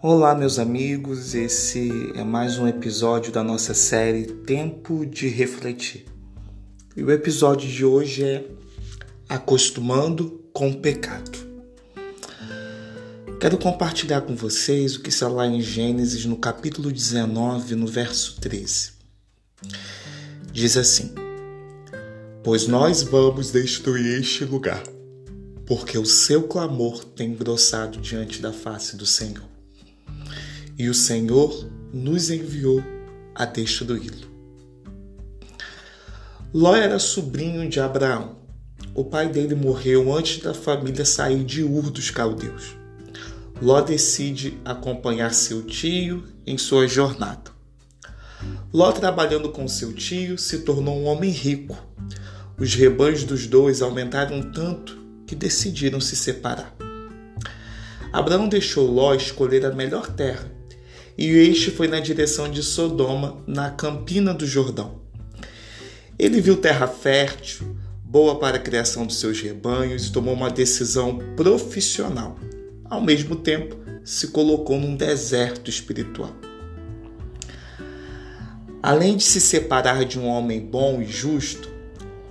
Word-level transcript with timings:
Olá, 0.00 0.32
meus 0.32 0.60
amigos. 0.60 1.34
Esse 1.34 1.90
é 2.14 2.22
mais 2.22 2.56
um 2.56 2.68
episódio 2.68 3.32
da 3.32 3.42
nossa 3.42 3.74
série 3.74 4.26
Tempo 4.26 5.04
de 5.04 5.26
Refletir. 5.26 6.06
E 6.96 7.02
o 7.02 7.10
episódio 7.10 7.68
de 7.68 7.84
hoje 7.84 8.22
é 8.22 8.44
Acostumando 9.28 10.44
com 10.52 10.70
o 10.70 10.78
Pecado. 10.78 11.36
Quero 13.40 13.58
compartilhar 13.58 14.20
com 14.20 14.36
vocês 14.36 14.94
o 14.94 15.02
que 15.02 15.08
está 15.08 15.26
lá 15.26 15.44
em 15.48 15.60
Gênesis, 15.60 16.24
no 16.24 16.36
capítulo 16.36 16.92
19, 16.92 17.74
no 17.74 17.88
verso 17.88 18.40
13. 18.40 18.92
Diz 20.52 20.76
assim: 20.76 21.12
Pois 22.44 22.68
nós 22.68 23.02
vamos 23.02 23.50
destruir 23.50 24.20
este 24.20 24.44
lugar 24.44 24.80
porque 25.66 25.98
o 25.98 26.06
seu 26.06 26.44
clamor 26.44 27.04
tem 27.04 27.30
engrossado 27.30 27.98
diante 28.00 28.40
da 28.40 28.52
face 28.52 28.96
do 28.96 29.04
Senhor. 29.04 29.57
E 30.78 30.88
o 30.88 30.94
Senhor 30.94 31.68
nos 31.92 32.30
enviou 32.30 32.80
a 33.34 33.44
destruí-lo. 33.44 34.28
Ló 36.54 36.76
era 36.76 36.98
sobrinho 37.00 37.68
de 37.68 37.80
Abraão. 37.80 38.38
O 38.94 39.04
pai 39.04 39.28
dele 39.28 39.54
morreu 39.54 40.14
antes 40.16 40.40
da 40.40 40.54
família 40.54 41.04
sair 41.04 41.44
de 41.44 41.64
Ur 41.64 41.90
dos 41.90 42.10
Caldeus. 42.10 42.76
Ló 43.60 43.80
decide 43.80 44.56
acompanhar 44.64 45.34
seu 45.34 45.62
tio 45.62 46.22
em 46.46 46.56
sua 46.56 46.86
jornada. 46.86 47.50
Ló, 48.72 48.92
trabalhando 48.92 49.48
com 49.50 49.66
seu 49.66 49.92
tio, 49.92 50.38
se 50.38 50.60
tornou 50.60 50.96
um 50.96 51.06
homem 51.06 51.30
rico. 51.30 51.76
Os 52.56 52.74
rebanhos 52.74 53.24
dos 53.24 53.46
dois 53.46 53.82
aumentaram 53.82 54.40
tanto 54.52 54.96
que 55.26 55.34
decidiram 55.34 56.00
se 56.00 56.14
separar. 56.14 56.74
Abraão 58.12 58.48
deixou 58.48 58.90
Ló 58.90 59.12
escolher 59.14 59.66
a 59.66 59.72
melhor 59.72 60.06
terra, 60.06 60.57
e 61.18 61.26
este 61.26 61.72
foi 61.72 61.88
na 61.88 61.98
direção 61.98 62.48
de 62.48 62.62
Sodoma, 62.62 63.42
na 63.44 63.72
campina 63.72 64.32
do 64.32 64.46
Jordão. 64.46 65.00
Ele 66.16 66.40
viu 66.40 66.56
terra 66.56 66.86
fértil, 66.86 67.76
boa 68.04 68.38
para 68.38 68.56
a 68.56 68.60
criação 68.60 69.04
dos 69.04 69.18
seus 69.18 69.40
rebanhos 69.40 70.06
e 70.06 70.12
tomou 70.12 70.32
uma 70.32 70.48
decisão 70.48 71.18
profissional. 71.36 72.38
Ao 72.84 73.00
mesmo 73.00 73.34
tempo, 73.34 73.76
se 74.04 74.28
colocou 74.28 74.78
num 74.78 74.94
deserto 74.94 75.68
espiritual. 75.68 76.30
Além 78.80 79.16
de 79.16 79.24
se 79.24 79.40
separar 79.40 80.04
de 80.04 80.20
um 80.20 80.26
homem 80.28 80.60
bom 80.60 81.02
e 81.02 81.04
justo, 81.04 81.68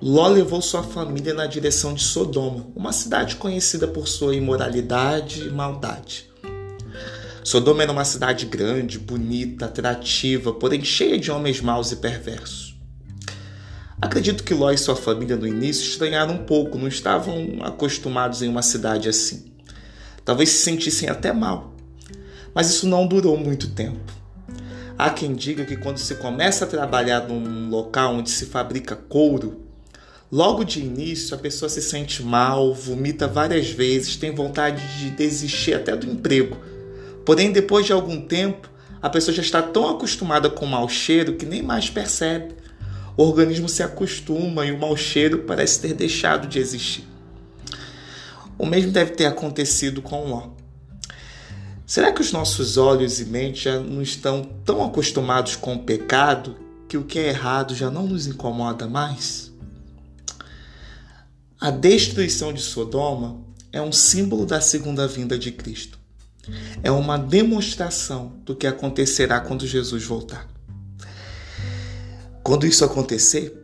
Ló 0.00 0.28
levou 0.28 0.62
sua 0.62 0.84
família 0.84 1.34
na 1.34 1.46
direção 1.46 1.92
de 1.92 2.04
Sodoma, 2.04 2.68
uma 2.76 2.92
cidade 2.92 3.34
conhecida 3.34 3.88
por 3.88 4.06
sua 4.06 4.36
imoralidade 4.36 5.42
e 5.42 5.50
maldade. 5.50 6.30
Sodoma 7.48 7.82
era 7.82 7.90
uma 7.90 8.04
cidade 8.04 8.44
grande, 8.44 8.98
bonita, 8.98 9.64
atrativa, 9.64 10.52
porém 10.52 10.84
cheia 10.84 11.18
de 11.18 11.30
homens 11.30 11.62
maus 11.62 11.90
e 11.90 11.96
perversos. 11.96 12.78
Acredito 14.02 14.44
que 14.44 14.52
Ló 14.52 14.70
e 14.70 14.76
sua 14.76 14.94
família 14.94 15.34
no 15.34 15.46
início 15.46 15.82
estranharam 15.82 16.34
um 16.34 16.44
pouco, 16.44 16.76
não 16.76 16.86
estavam 16.86 17.60
acostumados 17.62 18.42
em 18.42 18.50
uma 18.50 18.60
cidade 18.60 19.08
assim. 19.08 19.50
Talvez 20.26 20.50
se 20.50 20.58
sentissem 20.58 21.08
até 21.08 21.32
mal. 21.32 21.74
Mas 22.54 22.68
isso 22.68 22.86
não 22.86 23.06
durou 23.06 23.38
muito 23.38 23.70
tempo. 23.70 24.12
Há 24.98 25.08
quem 25.08 25.34
diga 25.34 25.64
que 25.64 25.78
quando 25.78 25.96
se 25.96 26.16
começa 26.16 26.66
a 26.66 26.68
trabalhar 26.68 27.26
num 27.28 27.70
local 27.70 28.16
onde 28.16 28.28
se 28.28 28.44
fabrica 28.44 28.94
couro, 28.94 29.64
Logo 30.30 30.62
de 30.62 30.80
início, 30.80 31.34
a 31.34 31.38
pessoa 31.38 31.70
se 31.70 31.80
sente 31.80 32.22
mal, 32.22 32.74
vomita 32.74 33.26
várias 33.26 33.70
vezes, 33.70 34.14
tem 34.14 34.34
vontade 34.34 34.82
de 34.98 35.08
desistir 35.08 35.72
até 35.72 35.96
do 35.96 36.06
emprego. 36.06 36.54
Porém, 37.28 37.52
depois 37.52 37.84
de 37.84 37.92
algum 37.92 38.22
tempo, 38.22 38.70
a 39.02 39.10
pessoa 39.10 39.34
já 39.34 39.42
está 39.42 39.60
tão 39.60 39.86
acostumada 39.86 40.48
com 40.48 40.64
o 40.64 40.68
mau 40.68 40.88
cheiro 40.88 41.34
que 41.34 41.44
nem 41.44 41.60
mais 41.60 41.90
percebe. 41.90 42.54
O 43.18 43.22
organismo 43.22 43.68
se 43.68 43.82
acostuma 43.82 44.64
e 44.64 44.72
o 44.72 44.78
mau 44.78 44.96
cheiro 44.96 45.40
parece 45.40 45.78
ter 45.78 45.92
deixado 45.92 46.48
de 46.48 46.58
existir. 46.58 47.04
O 48.56 48.64
mesmo 48.64 48.92
deve 48.92 49.10
ter 49.10 49.26
acontecido 49.26 50.00
com 50.00 50.26
Ló. 50.30 50.52
Será 51.86 52.12
que 52.12 52.22
os 52.22 52.32
nossos 52.32 52.78
olhos 52.78 53.20
e 53.20 53.26
mente 53.26 53.64
já 53.64 53.78
não 53.78 54.00
estão 54.00 54.42
tão 54.64 54.82
acostumados 54.82 55.54
com 55.54 55.74
o 55.74 55.82
pecado 55.82 56.56
que 56.88 56.96
o 56.96 57.04
que 57.04 57.18
é 57.18 57.28
errado 57.28 57.74
já 57.74 57.90
não 57.90 58.06
nos 58.06 58.26
incomoda 58.26 58.86
mais? 58.86 59.52
A 61.60 61.70
destruição 61.70 62.54
de 62.54 62.62
Sodoma 62.62 63.38
é 63.70 63.82
um 63.82 63.92
símbolo 63.92 64.46
da 64.46 64.62
segunda 64.62 65.06
vinda 65.06 65.38
de 65.38 65.52
Cristo. 65.52 65.98
É 66.82 66.90
uma 66.90 67.18
demonstração 67.18 68.40
do 68.44 68.54
que 68.54 68.66
acontecerá 68.66 69.40
quando 69.40 69.66
Jesus 69.66 70.04
voltar. 70.04 70.48
Quando 72.42 72.66
isso 72.66 72.84
acontecer, 72.84 73.54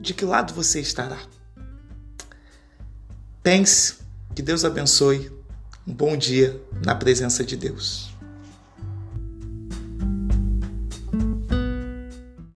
de 0.00 0.14
que 0.14 0.24
lado 0.24 0.54
você 0.54 0.80
estará? 0.80 1.18
Pense, 3.42 3.96
que 4.34 4.42
Deus 4.42 4.64
abençoe. 4.64 5.30
Um 5.86 5.92
bom 5.92 6.16
dia 6.16 6.60
na 6.84 6.94
presença 6.94 7.42
de 7.44 7.56
Deus. 7.56 8.14